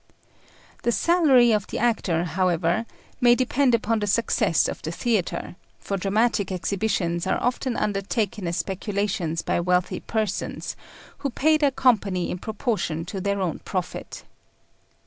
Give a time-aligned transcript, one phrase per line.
[0.81, 2.87] The salary of the actor, however,
[3.19, 8.57] may depend upon the success of the theatre; for dramatic exhibitions are often undertaken as
[8.57, 10.75] speculations by wealthy persons,
[11.19, 14.23] who pay their company in proportion to their own profit.